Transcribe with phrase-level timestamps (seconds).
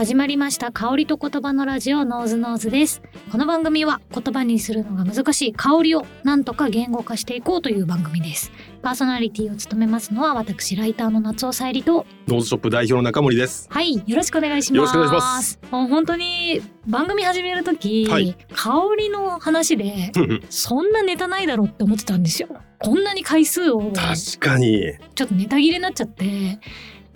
[0.00, 0.72] 始まりました。
[0.72, 3.02] 香りと言葉のラジオノーズノーズです。
[3.30, 5.52] この番組は言葉にするのが難しい。
[5.52, 8.50] 香りをなんとか言語化していこうという番組です。
[8.80, 12.06] パーソナリティを務めますのは私ライターの夏尾さゆりと。
[12.28, 13.68] ノーズショップ代表の中森です。
[13.70, 14.76] はいよろしくお願いします。
[14.76, 15.60] よろしくお願いします。
[15.70, 18.34] もう本当に番組始める時、はい。
[18.54, 20.12] 香りの話で
[20.48, 22.48] そんなネタないだろうって思ってたんですよ。
[22.78, 24.94] こんなに回数を確かに。
[25.14, 26.58] ちょっとネタ切れになっちゃって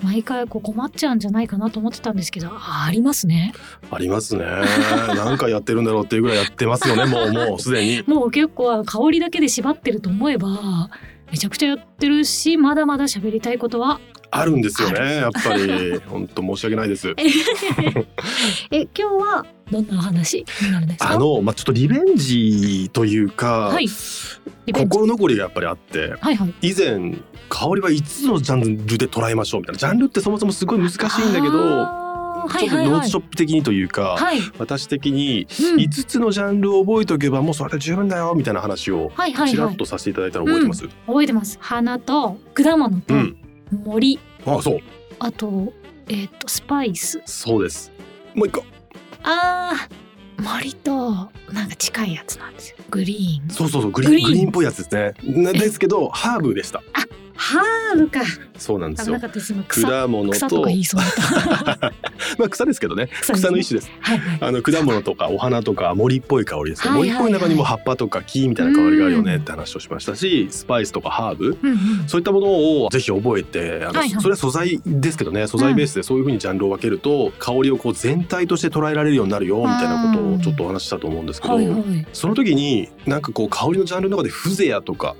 [0.04, 3.52] 毎回こう困っちゃうんじゃないかなと思ってたんですけどあありますね
[3.90, 4.44] ありますね。
[5.16, 7.06] 何回 やってるんだろうっていうぐらいやってますよね。
[7.06, 8.04] もうもう すでに。
[8.06, 10.90] もう結構香りだけで縛ってると思えば
[11.30, 14.00] めちゃくちゃやってるしまだまだ喋りたいことは
[14.36, 15.16] あるんですよあね。
[15.16, 15.98] やっぱり。
[16.06, 17.14] 本当申し訳ないです。
[18.70, 20.44] え今日はどんなお話？
[20.62, 21.12] になるんですか？
[21.12, 23.88] あのまあちょっとリベンジというか、はい。
[24.72, 26.54] 心残りがやっぱりあって、はいはい。
[26.62, 27.16] 以前
[27.48, 29.78] 香りは5つのジャンルで捉えましょうみたいな。
[29.78, 32.04] ジャンルってそもそもすごい難しいんだけど。
[32.44, 35.80] ちょっとノーツショップ的にというか、はい、私的にうん。
[35.80, 39.10] 5つのジャンルを覚えておけばもうそれで十分だよみたいな話を
[39.48, 41.56] ちらっとさせていただいたの覚えてます、覚えてます。
[41.58, 43.36] 花と果物とうん
[43.74, 44.78] 森、あそう。
[45.18, 45.72] あと
[46.08, 47.22] えっ、とスパイス。
[47.24, 47.92] そうです。
[48.34, 48.64] もう一個。
[49.22, 50.04] あー
[50.42, 51.12] 森と
[51.52, 52.76] なんか近いやつなんですよ。
[52.90, 53.50] グリーン。
[53.50, 54.30] そうそうそうグリーングリーン。
[54.30, 55.42] グリーンっぽいやつですね。
[55.42, 56.82] なですけどハーブでした
[57.36, 58.20] ハーブか。
[58.22, 58.26] 危
[58.58, 59.18] そうなんですよ。
[59.68, 61.92] 果物草ととか言いそうだった。
[62.38, 63.08] まあ草ですけどね。
[63.20, 63.92] 草の一種です。
[64.00, 64.38] はいはい。
[64.40, 71.58] あの果物とかお花とか森っぽい香りです森っぽい中にも葉っぱとか木みたいな香りがあるよねって話をしましたしスパイスとかハーブ。
[71.62, 71.78] うんうん。
[72.06, 72.46] そういったもの
[72.84, 74.22] をぜひ覚えてあの、はいはい。
[74.22, 75.46] それは素材ですけどね。
[75.46, 82.06] 素材ベースでそういう風にジャンルを分けると、香りをこう全体として捉えられるようになるよみたいなことをちょっとお話ししたと思うんですけど、はいはい。
[82.12, 85.16] その時になんかこう香りのジャンルの中でフゼアとか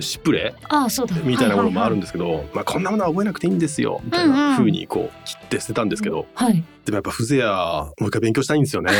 [0.00, 1.16] シプレああそうだ。
[1.22, 4.56] みたいなものもあるんでですけど、まあ、こんなものは覚えなくていいんですよみたいなん。
[4.56, 8.90] 風にこう切って捨てたんですけど、はいでもやっぱフゼアもう一回勉強したいんですよね。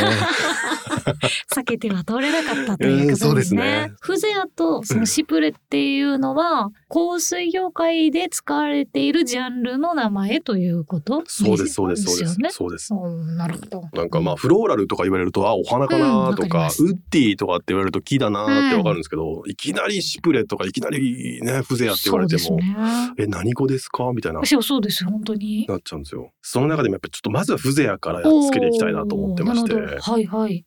[1.55, 3.93] 避けては通れなかったということでですすねね。
[3.99, 11.23] フゼアとそのシプレっていうのは香水業界で使われているジャンルの名前ということ？
[11.25, 12.37] そうですそうですそうです。
[12.51, 12.93] そうです。
[12.93, 13.83] うんなるほど。
[13.93, 22.59] なんかまあフローラルとか言われるとあお花かなとかウッディとかって言われると木だなってわかるんですけど、いきなりシプレとかいきなりねフゼアって言われても。
[23.17, 24.11] え何語ですか？
[24.13, 25.65] みたいなそうですよ本当に。
[25.67, 26.31] なっちゃうんですよ。
[26.41, 30.65] その中でもやっぱりちょっとまずはフゼアからやっつけていきたいなと思ってましてはいはい。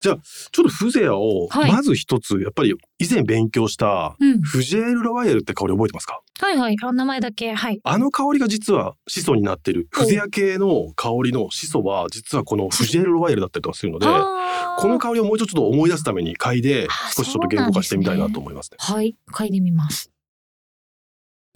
[0.00, 0.20] ちょっ
[0.52, 4.40] とフゼアをはいまず一つやっぱり以前勉強したうん。
[4.42, 6.20] フジェール・ロワイヤルって香り覚えてますか？
[6.40, 6.76] はいはい。
[6.80, 7.80] あ名前だけはい。
[7.82, 18.76] あの香りが実は始祖になってるフゼア系の香りの始祖は実はこのフジェール・ロワイヤルだったりとかするのでこの香りをもうちょっと思い出すために嗅いであ少しちょっと言語化してみたいなと思いますね。
[18.78, 20.12] はい嗅いでみます。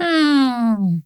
[0.01, 1.03] うーん。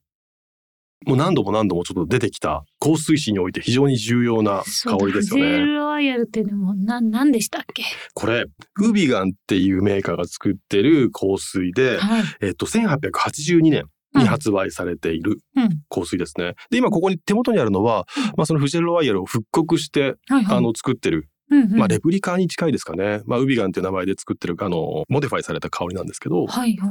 [1.06, 5.58] もう何度も何度もちょっと出てきた香水史において非常に重要な香りですよね。
[5.58, 7.84] ルロワイヤルっていうのもなんなんでしたっけ？
[8.14, 8.44] これ
[8.80, 12.22] ウビガンっていうメーカーが作ってる香水で、はい。
[12.42, 13.84] えっと1882年
[14.14, 15.68] に発売されているうん。
[15.88, 16.54] 香水ですね。
[16.70, 18.06] で今ここに手元にあるのは、
[18.36, 20.58] まあそのフジェール・ロワイヤルを復刻してはいはい。
[20.58, 23.22] あの作ってるうんうん、まあレプリカに近いですかね。
[23.26, 26.90] まあウビガンっていう名前で作ってるあのモディファイされた香りなんですけど、はいはい。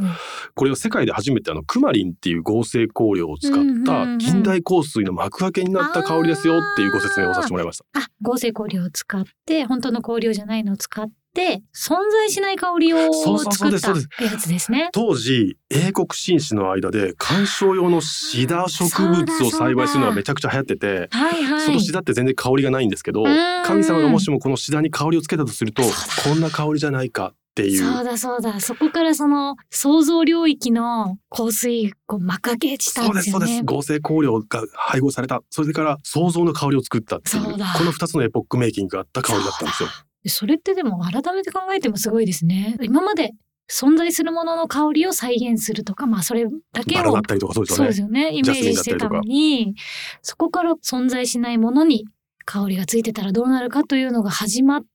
[0.53, 3.53] これを世界で初めてあのクマリンっていう合成香料を使っ
[3.85, 7.85] た近代香水の幕開けになった香りですよっていうご説明をさせてもらいました。
[7.93, 14.90] あ合成香料を使って本当の香料じゃないのを使って存在しない香りを作ったやつですね。
[14.94, 21.62] 当時英国紳士の間で観賞用のシダ植物を栽培するのがめちゃくちゃ流行ってて、はいはい。
[21.62, 23.63] そのシダって全然香りがないんですけど、うん。
[23.66, 25.84] 神様がもしもこのシダに香りをつけたとすると
[26.23, 27.77] こんな香りじゃないかっていう。
[27.77, 28.59] そうだそうだ。
[28.59, 33.45] そこからその想像領域の香水こう幕開けしたそうんでですよね。
[33.45, 33.75] すそうです。
[33.75, 35.41] 合成香料が配合された。
[35.49, 37.43] それから想像の香りを作ったっていう。
[37.43, 37.73] そうだ。
[37.77, 39.89] この2つのエポックメイキングがあった香りだったんですよ。
[40.23, 42.75] でそれってでも改めて考えてもすごいですね。
[42.81, 43.31] 今まで
[43.72, 47.85] 存在するものの香りを再現するとかまあそれだけをバラだったりとかそうですよね。
[47.85, 48.02] そうです。
[48.02, 48.29] よね。
[48.34, 49.75] イメージしてたのに
[50.22, 52.05] そこから存在しないものに
[52.43, 54.87] 香りがついてたらどうなるかというのが始まって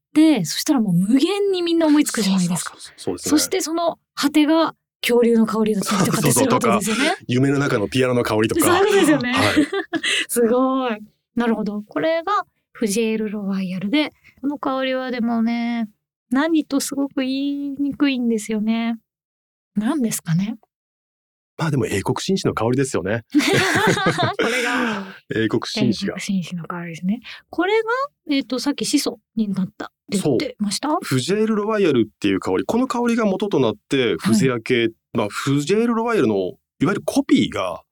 [0.44, 2.74] そしたらもう無限にみんな思いつくじゃないですか。
[2.96, 7.16] そしてその果てが恐竜の香りだったりとかってするわけですよね。
[7.26, 8.64] 夢の中のピアノの香りとか。
[8.64, 9.66] そういうことですよねはい。
[10.28, 10.98] すごい。
[11.36, 11.82] なるほど。
[11.82, 15.88] これがフジエール・ロワイヤルで、この香りはでもね、
[16.30, 18.98] 何とすごく言いにくいんですよね。
[19.74, 20.56] 何ですかね
[21.60, 23.22] まあでも英国紳士の香りですよね。
[23.36, 25.04] これが
[25.36, 26.18] 英国紳士が。
[26.18, 27.20] 紳士の香りですね。
[27.50, 27.88] これが、
[28.30, 30.88] えっ、と、さっき始祖になったって言ってました？
[31.02, 36.38] フジェール・ロワイヤルっていう香りこの香りが元となってフゼア系、まあフジェール・ロワイヤルのい
[36.86, 37.82] わゆるコピーが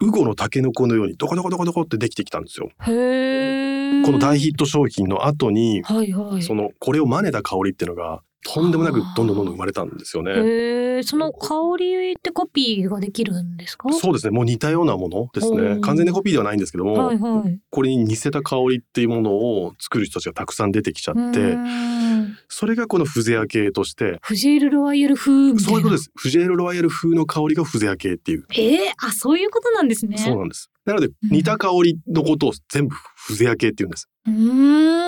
[0.00, 2.68] ウウゴのタケノコのようにドコドコドコドコってできてきたんですよ。
[2.86, 4.02] へえ。
[4.04, 6.42] この大ヒット商品の後に、はいはい。
[6.42, 11.02] そのこれを真似た香りっていうのがとんでもなくどんどんどんどん生まれたんですよね。
[11.02, 13.92] その香りってコピーができるんですか？
[13.92, 14.30] そうですね。
[14.30, 15.62] もう似たようなものですおね。
[15.62, 17.58] ー完全にコピーではないんですけども、はいはい。
[17.70, 21.56] これに似せた香りっていうものを作る人たちがたくさん出てきちゃって、
[22.48, 25.70] それがこのフゼア系として、フジェール・ロワイヤル風みたいな。
[25.70, 26.10] そういうことです。
[26.14, 28.46] フジェール・ロワイヤル風の香りがフゼア系っていう。
[28.54, 30.18] ええあ、そういうことなんですね。
[30.18, 30.70] そうなんです。
[30.84, 34.08] なので似た香りのことを全部フゼア系っていうんです。
[34.26, 35.05] うーん。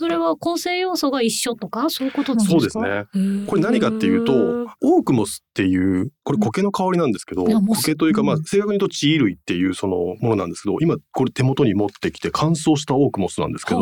[0.00, 2.50] それは構成要素が一緒とかそういうことですか？
[2.52, 3.04] そうですね。
[3.46, 4.32] これ何かっていうと、
[4.80, 8.44] オークモスっていうこれ苔の香りなんですけど、苔というかまあうん。
[8.44, 13.80] 正確に言うと地衣類っていうそのものなんですけど、今これ手元に持ってきて乾燥したオークモスなんですけど、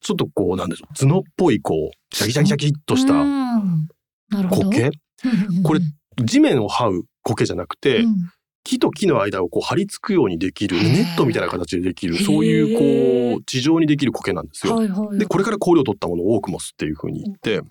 [0.00, 3.14] ちょっとこうなんでしょう角っぽいこうシャキシャキシャキっとした。
[4.48, 4.90] 苔、
[5.64, 5.80] これ
[6.24, 8.14] 地面を這う苔じゃなくて、うん
[8.68, 14.76] 木と木の間をこう張り付くようにできるネットみたいな形でできるそういうこう地上にできる苔なんですよ。
[14.76, 15.18] はいはい。
[15.18, 17.62] でこれから香料を取ったものをオークモスっていう風に言って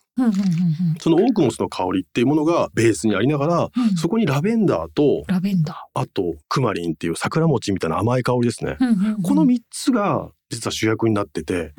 [1.00, 8.78] そのオークモスの香りっていうものがベースにありながらうんうんそこにラベンダーとラベンダあとクマリンっていう桜餅みたいな甘い香りですね。
[8.80, 8.84] ー。
[8.84, 11.74] うんうんうんこの3つが実は主役になってて。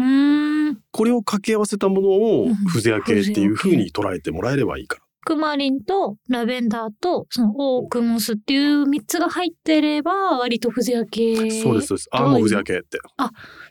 [0.92, 5.07] これを掛け合わせたものをうんフゼア系っていう風に捉えてもらえればいいから。
[5.28, 11.50] クマリンとラベンダーとそのオークモスっていう三つが入ってれば割とフゼア系。
[11.62, 12.08] そうですそうです。
[12.12, 12.98] ああもうフゼア系って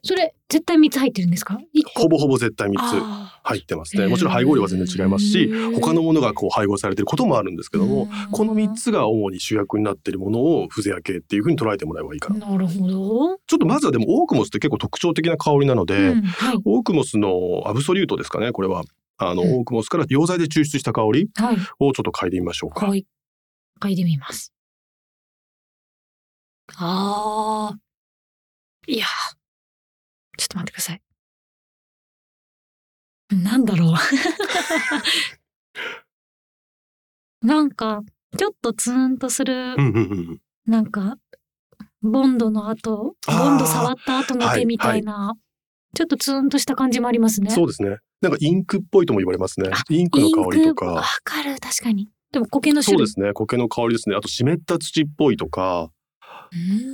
[0.04, 1.58] それ絶対三つ入ってるんですか？
[1.96, 4.06] ほぼほぼ絶対3つあ入ってますね。
[4.06, 5.52] もちろん配合量は全然違いますし
[5.82, 12.48] 他のものがこう配合されてることもあるんですけーどもうんこの3つが主に主役になっているものをフゼア系っていう風に捉えてもらえばいいかな。
[12.48, 13.38] なるほど。
[13.48, 18.84] ちょっとまずはでもオークモスって結構特徴的な香りなので、うんはいオークモスのアブソリュートですかねこれは。
[19.18, 22.86] あの、うんオークモスから溶剤で抽出した香りはいをちょっと嗅いでみましょうか。
[22.88, 23.06] はい。
[23.82, 24.54] 嗅いでみます。
[26.76, 27.78] ああ。
[28.88, 29.08] いやー。
[30.38, 31.02] ちょっと待ってください。
[33.30, 33.96] なんだろう。
[37.46, 38.02] なんか、
[38.38, 40.00] ちょっとツーンとするう、んうんう
[40.34, 40.42] ん。
[40.66, 41.18] なんか、
[42.02, 45.36] ボンドの後、ボンド触った後のはい毛みたいな、
[45.98, 47.50] ちょっとツーンとした感じもありますね。
[47.50, 47.98] そうですね。
[48.22, 49.84] なんかインクっぽいとも言われますねあ。
[49.90, 51.20] インクの香りとインクわか。
[51.24, 52.08] かる、確かに。
[52.32, 53.08] でも苔の種類。
[53.08, 53.34] そうですね。
[53.34, 54.16] 苔の香りですね。
[54.16, 55.90] あと湿った土っぽいとか、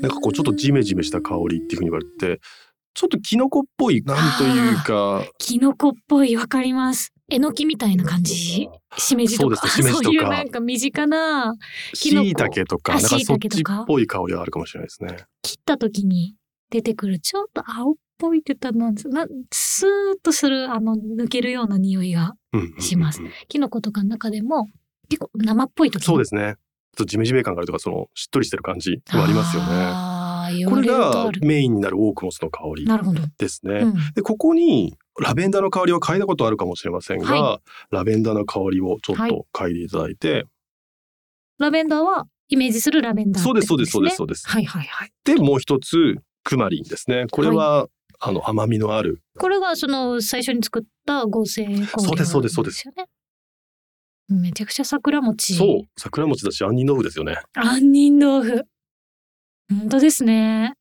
[0.01, 2.39] なんかこうちょっとジメジメした香りっていうふうに言われて、
[2.93, 7.11] ちょっとキノコっぽいなんというか、キノコっぽいわかります。
[7.29, 8.69] えのきみたいな感じ？
[8.97, 9.57] しめじとか？
[9.57, 11.55] そうですねしめじとかそういうなんか身近な、
[11.93, 15.17] キノコ椎茸とか、あなんかそっちっぽい香りがあるかもしれないですね。
[15.41, 16.35] 切った時に
[16.69, 22.35] 出てくる、ちょっと青っぽいって言ったらなんですなスーッとする、あの、抜けるような匂いが、
[22.79, 24.67] しますキノコとかの中でも、
[25.09, 26.55] 結構生っぽい時そうですすね。
[26.95, 30.13] ちょっとジメジメ感があるとか、そのしっとりしてる感じもありますよね。
[30.69, 31.31] これが。
[31.41, 33.21] メインになるオークモスの香りなるほど。
[33.37, 33.79] ですね。
[33.79, 37.61] うんでここにラベンダーの香りは嗅いだことあるかもしれませんが、は
[37.91, 40.45] ラベンダーの香りをちょっはいと嗅いでいただいて、
[41.59, 44.49] ラベンダーは、イメージするラベンダーってそうですそうですそうですねそうです。
[44.49, 45.11] はいはいはい。
[45.23, 47.25] でもう一つクマリンですね。
[47.31, 47.87] これは、
[48.25, 51.65] あの甘みのあるこれがその最初に作った合成
[51.97, 53.05] そうですそうですそうですよね。
[54.29, 55.55] めちゃくちゃ桜餅。
[55.55, 57.37] そう桜餅だし杏仁豆腐ですよね。
[57.53, 58.63] 杏仁豆腐。
[59.69, 60.73] 本当ですね。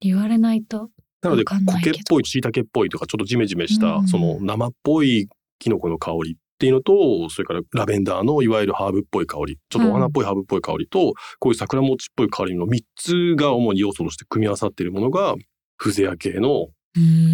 [0.00, 0.90] 言われないと。
[1.22, 5.28] なので苔っぽい椎茸っぽいとかちょっとジメジメした、うんその生っぽい
[5.58, 15.34] キノコの香りっていうのとそれからラベンダーのいわゆるハーブっぽい香りちょっとお花っぽいハーブっぽい香りと、こういう桜餅っぽい香りの3つが主に要素として組み合わさっているものが
[15.76, 16.68] フゼア系の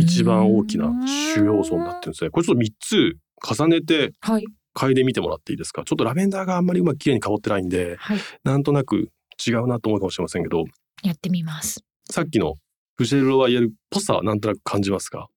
[0.00, 0.90] 一番大きな
[1.34, 2.30] 主要素になってるんですね。
[2.30, 3.16] これちょっと3つ
[3.56, 4.44] 重ねてはい。
[4.74, 5.84] 嗅いでみてもらっていいですか？
[5.84, 8.18] ちょっとラベンダーがあんまりうまく綺麗に香ってないんではい。
[8.44, 9.10] なんとなく
[9.46, 10.64] 違うなと思うかもしれませんけど
[11.02, 11.84] やってみます。
[12.10, 12.56] さっきの
[12.96, 15.28] フジェル・ロワイヤルっぽさはなんとなく感じますか？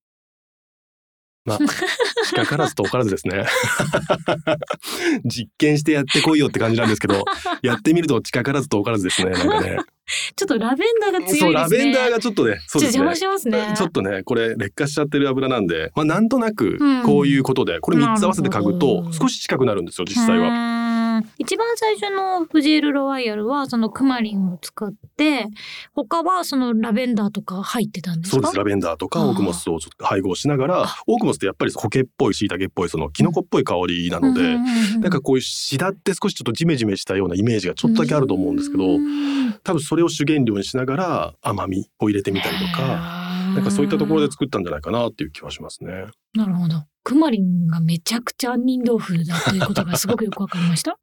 [1.45, 1.59] まあ
[2.25, 3.45] 近からず遠からずですね
[5.23, 7.23] 実験してやってこいよって感じなんですけど
[7.61, 9.77] やってみると近からず遠からずですねなんかね
[10.35, 11.39] ちょっとラベンダーが強いですね。
[11.39, 13.73] そうラベンダーがちょっとねそうですねちょっと邪魔しますね。
[13.75, 20.49] ちょっとねこれ劣化しちゃってる油なんで、まあ、なんとなくうんこういうことで、これ3つ合わせて嗅ぐと少し近くなるんですよ実際は。
[21.35, 21.45] は。
[21.45, 25.47] 一番最初のフジエル・ロワイヤルはそのクマリンを使って
[25.93, 28.35] 他はそのラベンダーとか入ってたんですか？
[28.35, 34.65] そうですラベンダーとかオークモスをちょっと配合しながらオークモスってやっぱり苔っぽい椎茸っぽいそのキノコっぽい香りなので、うん
[35.01, 42.81] なんかこういうシダって少しちょっとジメジメしたようなイメージがちょっとだけあると思うんですけど、うん多分それを主原料にしながら甘みを入れてみたりとか、
[43.55, 46.05] なんかそういったところで作ったんじゃないかなっていう気はしますね。
[46.33, 46.83] なるほど。
[47.03, 50.97] クマリンがめちゃくちゃ杏仁豆腐だということがすごくよくわかりました。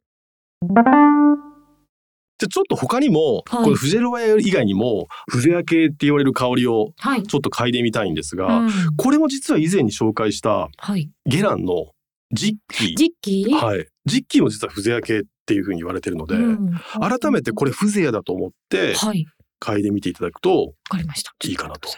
[2.38, 7.22] でちょっと他にも、はいこのフジェロワ以外にもフゼア系って言われる香りをはい。
[7.22, 11.10] ちょっと嗅いでみたいんですが、うんこれも実は以前に紹介したはい。
[11.26, 11.92] ゲランの
[12.32, 12.96] ジッキー。
[12.96, 13.54] ジッキー？
[13.54, 13.86] はい。
[14.06, 19.26] ジッキーも実はフゼア系っていうふうに言われてるので、うん改めてこれフゼアだと思ってはい。
[19.60, 21.32] 嗅いでみていただくとわかりました。
[21.44, 21.88] いいかなと。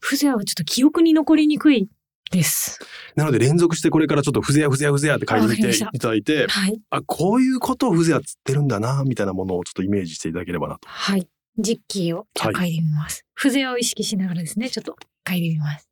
[0.00, 1.88] フゼアはちょっと記憶に残りにくい
[2.30, 2.78] です。
[3.16, 6.80] なので連続してこれからちょっとフゼアフゼアフゼアって嗅いていただいてはい。
[6.90, 10.88] あこういうことをフゼアっつってるんだなみたいなものをちょっとイメージしていただければなと。
[10.88, 11.26] はい。
[11.58, 13.24] ジッキーをじゃあはい嗅いでみます。
[13.34, 15.88] フゼアを意識しながらですね、ちょっと嗅いでみます。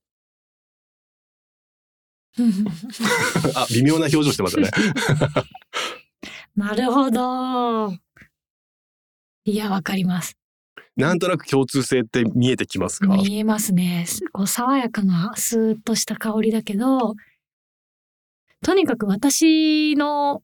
[3.57, 4.71] あ微妙な表情してますね。
[6.55, 7.93] なるほど。
[9.45, 10.37] いや、わかります。
[10.97, 13.09] なんとなく共通性って見えてきますか？
[13.09, 14.05] 見えますね。
[14.07, 17.15] すこう爽やかなスーッとした香りだけど、
[18.65, 20.43] とにかく私の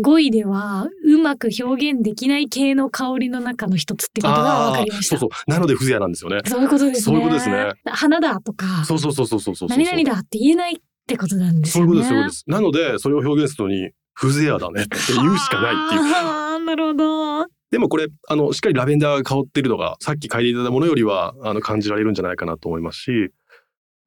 [0.00, 5.18] 語彙ではうまく表現できない系の香りの中の一つってことが分かりました。
[5.18, 6.40] そうそうなのでフゼアなんですよね。
[6.46, 7.00] そういうことですね。
[7.02, 7.72] そういうことですね。
[7.84, 9.78] 花だとか、そうそうそうそうそうそうそう。
[9.78, 11.92] 何々だって言えないってことなんですよね。
[11.92, 12.44] そういうことですそういうことです。
[12.48, 16.00] なのでそれを表現するのにフゼアだねって言うしかないっていう。
[16.16, 17.51] あーなるほど。
[17.72, 23.32] でもこれあのしっかりラベンダーが香ってるのがさっき嗅いでいただいたものよりはあの感じられるんじゃないかなと思いますし、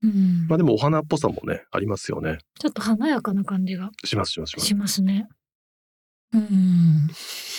[0.03, 2.37] うんまあでもお花っぽさもねありますよね。
[2.59, 4.67] ちょっと華やかな感じがしますしますします。
[4.67, 5.27] しますね。
[6.31, 7.09] うん。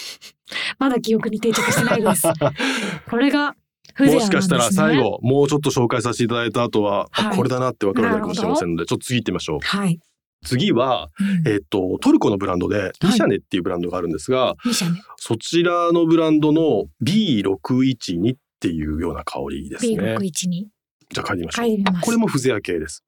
[0.79, 2.29] まだ記憶に定着してないです。
[3.11, 3.57] これが
[3.99, 4.99] ね、もしかしたら最。
[5.03, 9.59] 後もうちょっと紹介させていただいた後は、あはいこれだなってわかるのかもしれませんのでちょっと次行ってみましょう。
[9.61, 9.99] はい。
[10.47, 15.01] 次は、うんえっとトルコのブランドでミシャネっていうブランドがあるんですが、ミシャね。
[15.17, 20.17] そちらのブランドの B612 っていうような香りですね。
[20.17, 20.67] B612。
[21.09, 22.01] じゃあ嗅いでみましょう。
[22.03, 23.05] これもフゼア系です。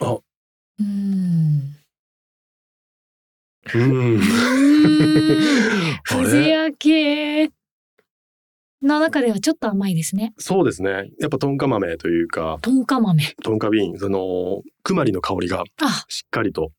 [0.00, 0.18] あ、
[0.80, 1.76] うん。
[3.64, 4.20] うーん。
[6.02, 7.50] フゼア系
[8.82, 10.34] の中ではちょっと甘いですね。
[10.38, 11.10] そうですね。
[11.20, 13.34] やっぱトンカ豆というか、トンカ豆。
[13.42, 16.72] トンカビーン、その、クマリの香りがあ、しっかりと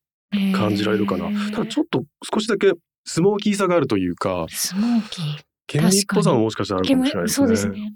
[0.53, 1.29] 感じられるかな。
[1.51, 2.73] ただちょっと少しだけ
[3.05, 5.25] スモーキーさがあるというか、スモーキー。
[5.67, 7.45] 煙っぽさももしかしたらあるかもしれないですね。
[7.45, 7.93] そうですね。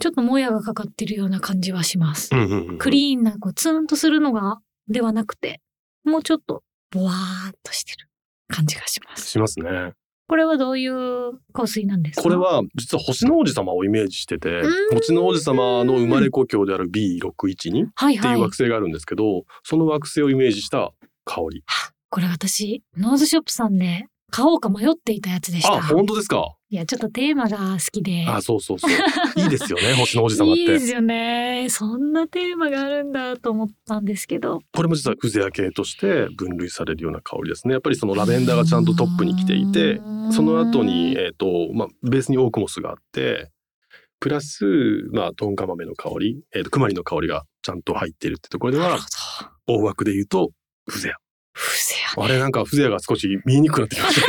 [0.00, 2.30] ちょっともやがかかってるような感じはします。
[2.32, 2.78] うんうんうん。
[2.78, 5.60] クリーンな、こう、ツーンとするのが、ではなくて、
[6.04, 8.08] もうちょっと、ボワーっとしてる
[8.48, 9.28] 感じがします。
[9.28, 9.92] しますね。
[10.30, 12.22] これはどういう香水なんですか？
[12.22, 18.50] これ、は実は星の王子様をイメージしててうん、星の王子様の生まれ故郷である B612 っはいはいいうて惑。
[18.50, 20.92] 星があるんですけど、その惑星をイメージした
[21.24, 21.64] 香り。
[22.10, 25.74] これ私、ノーズショップさんで買おうか迷っていたやつでした。
[25.74, 26.54] あ、本当ですか？
[26.70, 28.24] いや、ちょっとテーマが好きで。
[28.28, 28.90] あ、そうそうそう。
[29.42, 30.60] いいですよね、 星の王子様って。
[30.60, 31.66] いいですよね。
[31.68, 34.60] そんなテーマがあるんだと思ったんですけど。
[34.72, 37.72] これも実はフゼア系として分類されるような香りですね。
[37.72, 40.00] やっぱりそのラベンダーがちゃんとトップに来ていて、
[40.32, 43.50] その後に、えっ、と、まあ、ベースにオークモスがあって、
[44.20, 44.64] プラス、
[45.12, 48.98] まあ、トンカ豆の香り、えっ、と、クマリの香りがちゃんと入っているってところでは。
[49.66, 50.50] 大枠で言うと、
[50.86, 51.14] フゼア。
[51.14, 51.29] フゼア
[52.16, 54.28] あれなんかフゼアが少し見えにくくなってきました。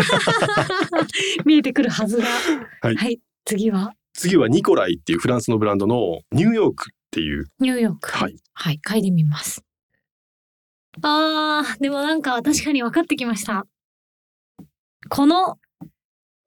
[1.45, 2.25] 見えてくるはずが。
[2.81, 8.09] はい次は、次はニコライっていうフランスのブランドのニューヨークっていう、ニューヨーク。
[8.09, 8.35] はい。
[8.53, 9.63] はい、嗅いでみます。
[11.01, 13.65] あー、でもなんか確かに分かってきました。
[15.09, 15.57] この、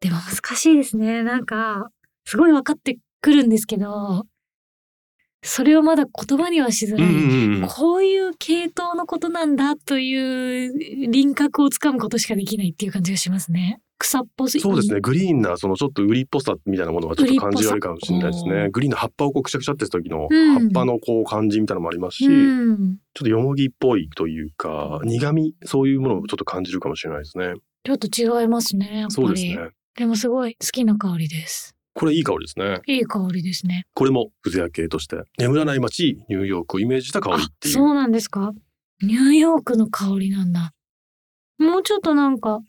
[0.00, 1.22] でも難しいですね。
[1.22, 1.90] なんか、
[2.26, 4.26] すごい分かってくるんですけど、
[5.46, 7.08] それをまだ言葉にはしづらい。
[7.08, 13.80] んうんこういう系統のことなんだという輪郭をつかむことしかできないっていう感じがしますね。
[13.98, 15.00] 草っぽすそうですね。
[15.00, 18.44] グリーンなそのちょっとウリっぽさみたいなものがちょっと感じられるかもしれないです。
[18.44, 22.96] ねグリーンの葉っぱをこうくしゃくしゃってした時のうん葉っぱのこう感じみたいなのもありますし、うん。
[23.12, 27.52] ちょっとよもぎっぽいというか苦味そういうものをちょっと感じるかもしれないですね。
[27.84, 28.86] ちょっと違いますね。
[28.86, 29.10] やっぱり。
[29.10, 29.70] そうですね。
[29.96, 31.76] でもすごい好きな香りです。
[31.94, 32.80] これいい香りですね。
[32.86, 33.86] いい香りですね。
[33.94, 37.74] これもフゼア系として眠らない街ニューヨークをイメージした香りあっていう。
[37.74, 38.52] そうなんですか
[39.02, 40.72] ニューヨークの香りなんだ。
[41.58, 42.60] もうちょっとなんか、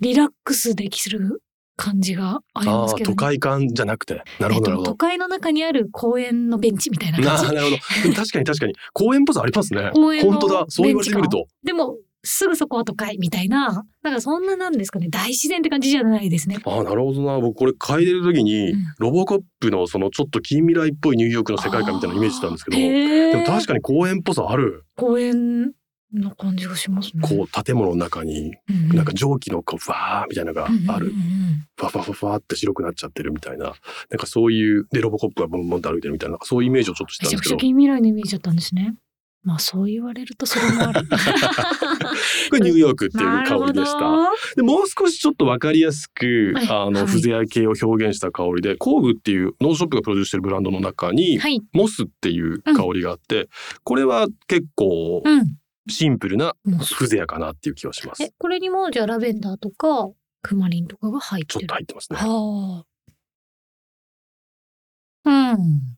[0.00, 1.42] リラックスできる
[1.76, 4.96] 感じがありますけど、都会感じゃなくてなるほどなるほどえっと都。
[4.96, 7.54] 会の中にある公園のベンチみたいなな感じ。
[7.54, 7.76] なるほど。
[8.02, 9.90] でも確かに確かに公園っぽさありますね。
[9.94, 10.64] 公園の本当だ。
[10.68, 11.46] そう言われてみると。
[11.62, 16.58] でも、すぐそこは都会みたいな、なんかそんななんですかね、大自然って感じじゃないですね。
[16.64, 17.38] ああなるほどな。
[17.40, 18.94] 僕これ嗅いでる時に、うん。
[18.98, 24.84] ロボコップのそのちょっと近未来っぽいニューヨークの世界観みたいなイメージしたんですけどでも確かに公園っぽさある。
[24.96, 25.72] 公園
[26.12, 27.22] の感じがしますね。
[27.22, 31.12] こう建物の中にうんなんか蒸気のこうファーみたいなのがある。
[31.76, 33.72] ファファファファって白くなっちゃってるみたいな。
[34.10, 37.68] なんかそういうでロボコップがボンボンと歩いてるみたいなそういうイメージをちょっとしめちゃくちゃたんですけど。
[37.68, 38.94] 近未来のイメージだったんですね。
[39.42, 41.00] まあそう言われるとそれもある。
[42.50, 44.00] これニューヨークっていう香りでした。
[44.56, 51.62] でもう少しちょっとわかりやすく、はいあの、はいフゼア系を表現した香りで、 KO-GU っていう NOSE SHOP がプロデュースしてるブランドの中に、どはい。
[51.72, 53.48] モスっていう香りがあって、
[53.82, 55.56] これは結構うん。
[55.88, 56.54] シンプルな
[56.94, 58.22] フゼアかなっていう気がします。
[58.22, 60.10] え、これにもじゃあラベンダーとか
[60.42, 61.60] クマリンとかが入ってる？
[61.60, 62.18] ちょっと入ってますね。
[62.18, 62.84] は
[65.24, 65.50] あ。
[65.54, 65.96] うん。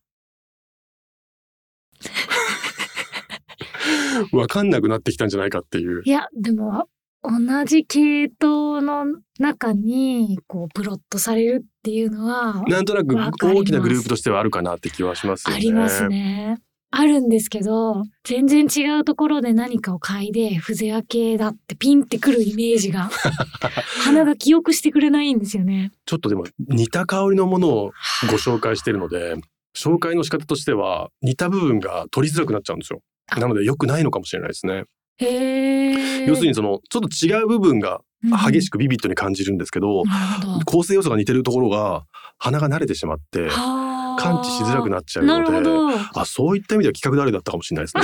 [4.33, 6.11] わかんなくなってきたんじゃないかっていうい。
[6.11, 6.89] や、でも、
[7.23, 9.07] 同じ系統の
[9.39, 13.17] 中に、こう、プロットされるっていうのは、なんとなく
[13.47, 15.57] 大きなグループとしてはあるかなって気はしますよね。
[15.57, 16.59] ありますね。
[16.95, 23.09] あるんですけど、全然違うところで何かを嗅いで、風情系だってピンってくるイメージが、
[24.05, 25.93] 鼻が記憶してくれないんですよね。
[26.05, 27.93] ちょっとでも似た香りのものを
[28.31, 29.37] ご紹介してるので、
[29.77, 33.01] 紹介の仕方としては似た部分が取りづらくなっちゃうんですよ。
[33.31, 34.85] あなので良くないのかもしれないですね。
[36.27, 38.01] 要するにそのちょっと違う部分が
[38.51, 38.73] 激しく。
[38.73, 40.65] くビビッドに感じるんですけど、なるほど。
[40.65, 42.05] 構成要素が似てるところが
[42.39, 48.03] 鼻が慣れてしまってはあ感知しづらくなっちゃうので、あそういった意味では企画誰だったかもしれないですね。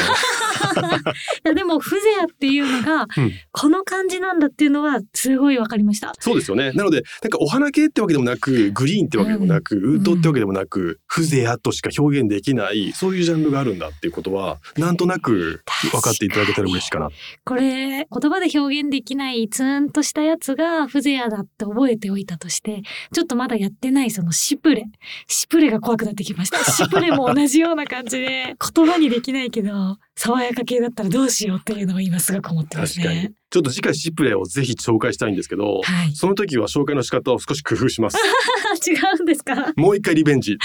[1.45, 6.12] やでも風情っていうのが、うんこの感じなんだっていうのはすごいわかりました。
[6.21, 6.71] そうですよね。
[6.73, 17.11] なのでなんかお花系ってわけでもなくグリーンってわけでもなく、ウッドってわけでもなく、風情としか表現できないそういうジャンルがあるんだっていうことはなんとなく分かっていただけたら嬉しいかな。
[17.45, 24.85] これ言葉で表現できないツーンとしたやつが風情だって覚えておいたとしてちょっとまだやってないそのシプレ
[25.27, 33.33] シプレが怖くなってきましたシプレも同じような感じで言葉にできないけど爽やか系だったらどうしようっていうのを今すごく思ってます確かにね。
[33.50, 36.14] ちょっと次回シプレをぜひ紹介したいんですけど、はい。
[36.14, 38.19] その時は紹介の仕方を少し工夫します。
[38.87, 39.73] 違うんですか？
[39.76, 40.59] もう一回リベンジ。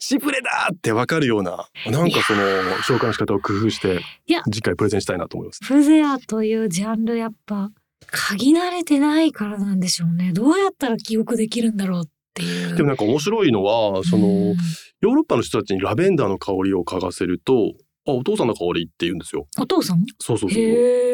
[0.00, 2.40] シプレだってわかるような、なんかその
[2.82, 5.60] 紹介の仕方を工夫していや、次回プレゼンしたいなと思います。
[5.64, 7.70] 風情というジャンルやっぱ
[8.10, 10.32] 嗅ぎ慣れてないからなんでしょうね。
[10.32, 12.76] どうやったら記憶できるんだろうっていう。
[12.76, 14.56] でもなんか面白いのは、その、うん
[15.02, 17.72] ヨーロッパの人たちにラベンダーの香りを嗅がせると、
[18.04, 19.46] あ、お父さんの香りって言うんですよ。
[19.58, 20.04] お父さん？
[20.18, 20.62] そうそうそう。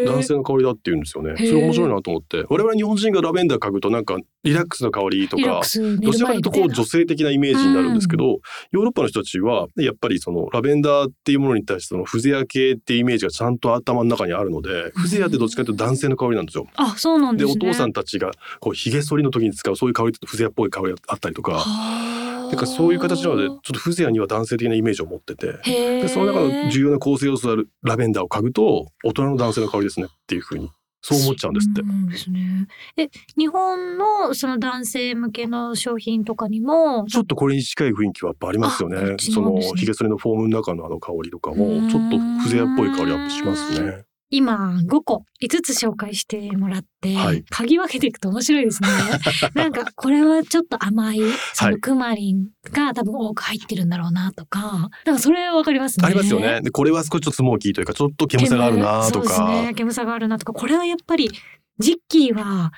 [0.06, 1.34] 男性の香りだって言うんですよね。
[1.36, 2.44] それ面白いなと思って。
[2.48, 16.66] 我々日本人がラベンダー嗅ぐとなんかリラックスの香りとかどちるらかというとこう女性的なイメージになるんですけど、ヨーロッパの人たちはやっぱりそのラベンダーっていうものに対してその風情系っていうイメージがちゃんと頭の中にあるので、風情ってどっちかというと男性の香りなんですよ。
[16.76, 17.68] あ、そうなんでで、すね。
[17.68, 25.58] お父さんたちがこう髭剃りの時に使うそういう香りって風情っぽい香りがあったりとか、はだからそういう形なのでちょっと風情には男性的なイメージを持ってて。
[25.64, 32.66] でその中の重要な構成要素であるラベンダーを嗅ぐと大人の男性の香りですねっていうふうにそう思っちゃうんですってですね。
[32.96, 39.16] え、日本のその男性向けの商品とかにも、ちょっとこれに近い雰囲気はやっぱありますよねあこっ。
[39.16, 44.07] ちそのなんですねヒゲ剃りのフォームの中のあの香りとかもちょっと風情っぽい香りアップしますね。
[44.30, 48.88] 今5個、5つ紹介してもらって、はい嗅ぎ分けていくと面白いですね。
[49.54, 51.20] なんか、これはちょっと甘い、
[51.54, 56.06] そのクマリンが多分多く入ってるんだろうなとか、なんかそれはわかりますね。
[56.06, 56.60] ありますよね。
[56.62, 59.48] でこれは少しちょっとスモーキーというかちょっと煙さがあるなとそうですか。
[59.48, 59.74] ね。
[59.74, 61.30] 煙さがあるなとか、これはやっぱり、
[61.78, 62.72] ジッキーは、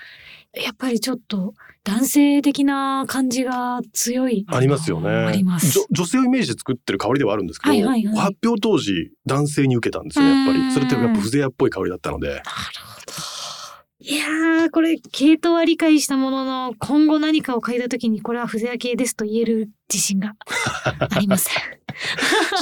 [0.55, 4.45] やっぱりちょっと男性的な感じが強い。
[4.49, 5.09] ありますよね。
[5.09, 5.79] あります。
[5.79, 10.73] 女女性をイメージで作ってる香りではあるんですけど、はいはいはい発表当時男性に受けたんですよねやっぱり。
[10.73, 12.29] それってやっぱ風情っぽい香りだったので。
[12.29, 13.21] なるほど。
[14.03, 20.35] いやー、これ、系統は理解したものの、今後何かを嗅いだ時に、これは風情系ですと言える自信が
[21.11, 21.55] ありません。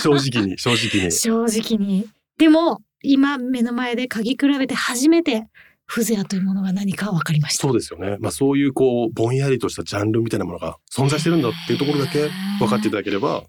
[0.02, 1.12] 正直に正直に。
[1.14, 2.08] 正直に。
[2.38, 5.46] でも、今目の前で嗅ぎ比べて初めて、
[5.88, 7.62] 風情というものが何か分かりました。
[7.62, 8.18] そうですよね。
[8.20, 13.42] まあそういうこうぼんやりとしたジャンルみたいなものが存在してるんだっていうところだけ分かっていただければ、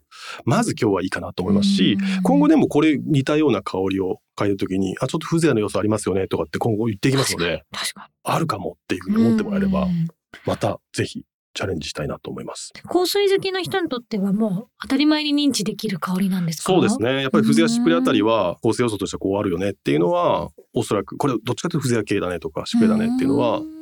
[0.46, 9.18] まず今日はいいかなと思いますし、うん今後でもこれ似たような香りを嗅いだ時に、あ、ちょっと風情の要素ありますよねとかって今後言っていきますので、確かあるかもっていうふうに。
[9.18, 10.08] に思ってもらえればう、ん
[10.46, 12.72] またぜひチャレンジしたいなと思います。
[12.88, 16.74] 香水好きの人にとってはもう当たり前に認知できる香りなんですか？
[16.74, 17.02] そうです。
[17.02, 17.22] ね。
[17.22, 23.80] やっぱり風情やシプレあたりは構成要素としてはこうあるよねっていうのは、おそらくこれどっちかというと風情系だねとかシプレだねっていうのはう、ん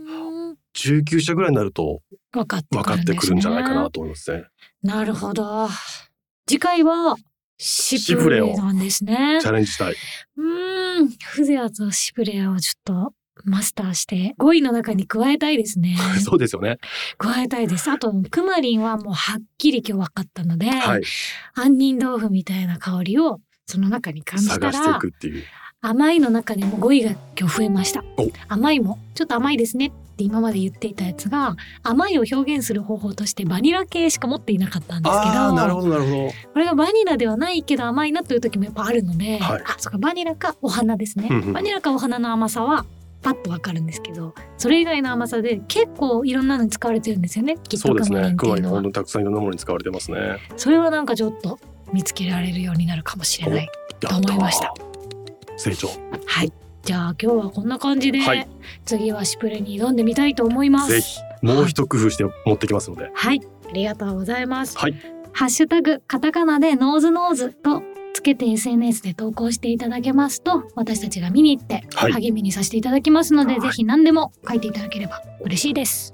[0.75, 2.01] 19社ぐらいになると
[2.31, 2.63] 分かっ
[3.03, 4.45] てくるんじゃないかなと思いますね。
[4.83, 5.67] なるほど。
[6.47, 7.15] 次回は
[7.57, 9.47] シプレなんですねチ。
[9.47, 9.95] ャレンジしたい。
[10.37, 15.97] うーん、風情とシプレをちょっとマスターして5位の中に加えたいですね。
[16.23, 16.77] そうですよね。
[17.17, 17.89] 加えたいです。
[17.89, 21.01] あとクマリンはもうはっきり今日分かったので、はい。
[21.55, 25.43] 杏仁豆腐みたいな香りをその中に感じた探していらくっていう。
[25.81, 36.31] 甘いの中でも5位が今日増えましたお甘いもちょっと甘いですねって今まで言っていたやつが甘いを表現する方法としてバニラ系しか持っていなかったんですけああ、なるどほど、なるほど。
[36.53, 42.85] これがバニラではないけど甘いなという時もやっぱあるので、はいあそうかバニラかお花ですね、うんうんバニラかお花の甘さは
[43.27, 48.15] パッとわかるんですけどそれ以外の甘さで結構いろんなのに使われてるんですよねきっとそうですね。
[48.15, 50.37] クマリンってクマリンというのは本当にたくさんいろんなものに使われてますね。
[50.55, 51.59] それはなんかちょっと
[51.91, 54.73] 見つけられるようになるかもしれないと思いました。
[55.57, 55.89] 成長。
[56.25, 58.47] はいじゃあ今日はこんな感じで、はい
[58.85, 63.11] 次はシプレに挑んでみたいと思いますぜひ、もう一工夫して持ってきますので。
[63.13, 64.77] はい、ありがとうございます。
[64.77, 64.95] はい。
[65.33, 67.96] ハッシュタグカタカナでノーズノーズとつ
[68.27, 76.13] けて SNS で投稿していただけますと私たちが見に行ってはい励みにさせていただきますので、はいぜひ何でも書いていただければ嬉しいです。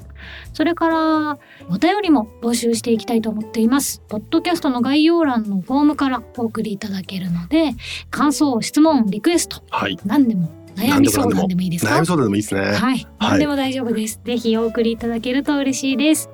[0.54, 1.38] それから
[1.70, 4.02] お便りも募集していきたいと思っています。
[4.08, 7.72] ポッドキャストの概要欄のフォームからお送りいただけるので
[8.10, 9.98] 感想、質問、リクエストはい。
[10.06, 11.96] 何でも悩み相談でもいいですか？
[11.96, 12.62] 悩み相談でもいいですね。
[12.62, 14.20] はい、何でも大丈夫です。
[14.24, 16.30] ぜひお送りいただけると嬉しいです。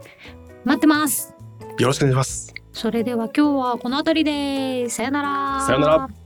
[0.65, 1.33] 待ってます。
[1.79, 2.53] よろしくお願いします。
[2.79, 5.61] それでは今日はこの辺りでさよなら。
[5.65, 6.18] さよなら。